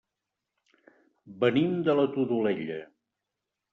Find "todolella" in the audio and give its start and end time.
2.17-2.81